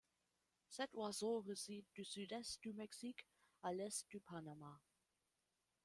Cet 0.71 0.95
oiseau 0.95 1.41
réside 1.41 1.85
du 1.93 2.03
sud-est 2.03 2.59
du 2.63 2.73
Mexique 2.73 3.27
à 3.61 3.71
l'est 3.71 4.09
du 4.09 4.19
Panama. 4.19 4.79